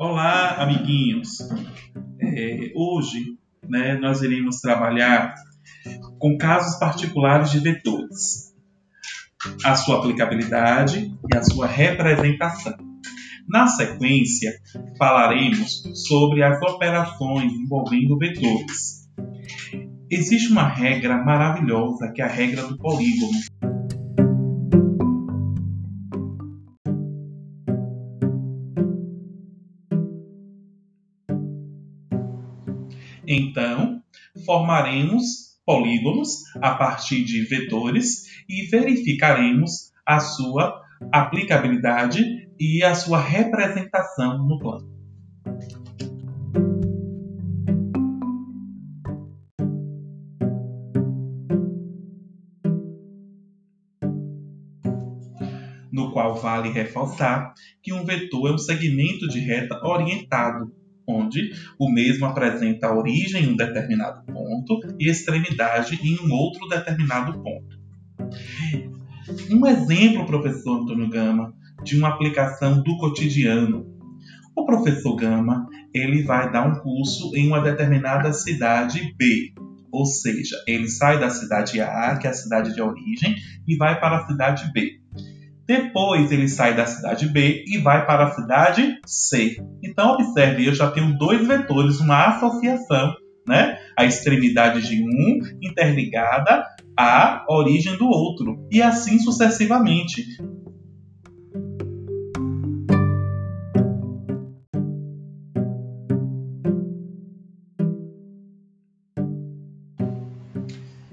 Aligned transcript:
amiguinhos, 0.00 1.38
é, 2.20 2.72
hoje 2.74 3.36
né, 3.68 3.94
nós 3.94 4.22
iremos 4.22 4.60
trabalhar 4.60 5.34
com 6.18 6.38
casos 6.38 6.78
particulares 6.78 7.50
de 7.50 7.58
vetores, 7.58 8.54
a 9.62 9.74
sua 9.74 9.98
aplicabilidade 9.98 11.14
e 11.30 11.36
a 11.36 11.42
sua 11.42 11.66
representação. 11.66 12.76
Na 13.46 13.66
sequência, 13.66 14.52
falaremos 14.96 15.82
sobre 16.06 16.42
as 16.42 16.62
operações 16.62 17.52
envolvendo 17.52 18.16
vetores. 18.16 19.08
Existe 20.10 20.50
uma 20.50 20.66
regra 20.66 21.22
maravilhosa 21.22 22.10
que 22.14 22.22
é 22.22 22.24
a 22.24 22.28
regra 22.28 22.66
do 22.66 22.78
polígono, 22.78 23.38
Então, 33.32 34.02
formaremos 34.44 35.56
polígonos 35.64 36.30
a 36.60 36.74
partir 36.74 37.22
de 37.22 37.42
vetores 37.42 38.24
e 38.48 38.66
verificaremos 38.66 39.92
a 40.04 40.18
sua 40.18 40.82
aplicabilidade 41.12 42.24
e 42.58 42.82
a 42.82 42.92
sua 42.92 43.20
representação 43.20 44.48
no 44.48 44.58
plano. 44.58 44.90
No 55.92 56.10
qual 56.12 56.34
vale 56.34 56.70
reforçar 56.70 57.54
que 57.80 57.92
um 57.92 58.04
vetor 58.04 58.50
é 58.50 58.52
um 58.54 58.58
segmento 58.58 59.28
de 59.28 59.38
reta 59.38 59.80
orientado 59.84 60.79
onde 61.10 61.50
o 61.78 61.90
mesmo 61.90 62.26
apresenta 62.26 62.92
origem 62.92 63.44
em 63.44 63.48
um 63.48 63.56
determinado 63.56 64.24
ponto 64.24 64.80
e 64.98 65.08
extremidade 65.08 65.98
em 66.02 66.18
um 66.26 66.32
outro 66.32 66.68
determinado 66.68 67.42
ponto. 67.42 67.80
Um 69.50 69.66
exemplo, 69.66 70.26
professor 70.26 70.82
Antônio 70.82 71.08
Gama, 71.08 71.52
de 71.82 71.96
uma 71.96 72.08
aplicação 72.08 72.82
do 72.82 72.96
cotidiano. 72.98 73.86
O 74.56 74.64
professor 74.64 75.16
Gama 75.16 75.66
ele 75.94 76.22
vai 76.22 76.50
dar 76.50 76.66
um 76.66 76.80
curso 76.80 77.34
em 77.34 77.46
uma 77.46 77.60
determinada 77.60 78.32
cidade 78.32 79.14
B, 79.16 79.52
ou 79.92 80.06
seja, 80.06 80.56
ele 80.66 80.88
sai 80.88 81.18
da 81.18 81.30
cidade 81.30 81.80
A, 81.80 82.16
que 82.16 82.26
é 82.26 82.30
a 82.30 82.34
cidade 82.34 82.74
de 82.74 82.80
origem, 82.80 83.34
e 83.66 83.76
vai 83.76 83.98
para 83.98 84.18
a 84.18 84.26
cidade 84.26 84.70
B. 84.72 84.99
Depois 85.70 86.32
ele 86.32 86.48
sai 86.48 86.74
da 86.74 86.84
cidade 86.84 87.28
B 87.28 87.64
e 87.64 87.78
vai 87.78 88.04
para 88.04 88.24
a 88.24 88.30
cidade 88.32 88.98
C. 89.06 89.56
Então 89.80 90.14
observe, 90.14 90.66
eu 90.66 90.74
já 90.74 90.90
tenho 90.90 91.16
dois 91.16 91.46
vetores, 91.46 92.00
uma 92.00 92.26
associação, 92.26 93.14
né? 93.46 93.78
A 93.96 94.04
extremidade 94.04 94.82
de 94.82 95.00
um 95.00 95.38
interligada 95.62 96.66
à 96.98 97.46
origem 97.48 97.96
do 97.96 98.08
outro 98.08 98.66
e 98.68 98.82
assim 98.82 99.20
sucessivamente. 99.20 100.24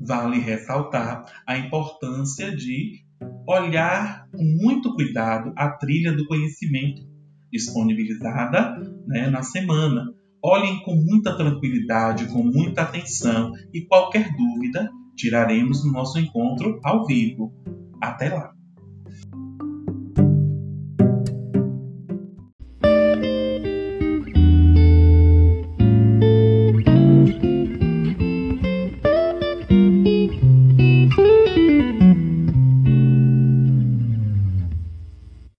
Vale 0.00 0.38
ressaltar 0.38 1.26
a 1.46 1.58
importância 1.58 2.56
de 2.56 3.06
olhar 3.48 4.28
com 4.30 4.44
muito 4.44 4.94
cuidado 4.94 5.52
a 5.56 5.70
trilha 5.70 6.12
do 6.12 6.26
conhecimento 6.26 7.00
disponibilizada 7.50 8.76
né, 9.06 9.30
na 9.30 9.42
semana. 9.42 10.04
Olhem 10.44 10.82
com 10.82 10.94
muita 10.94 11.34
tranquilidade, 11.34 12.26
com 12.26 12.42
muita 12.42 12.82
atenção 12.82 13.52
e 13.72 13.80
qualquer 13.86 14.28
dúvida 14.36 14.90
tiraremos 15.16 15.84
no 15.84 15.92
nosso 15.92 16.18
encontro 16.18 16.78
ao 16.84 17.06
vivo. 17.06 17.52
Até 18.00 18.28
lá! 18.28 18.57